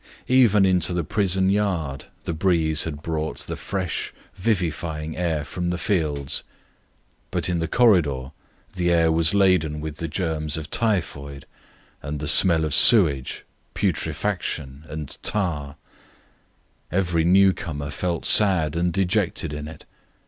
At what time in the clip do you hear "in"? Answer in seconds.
7.47-7.59, 19.53-19.67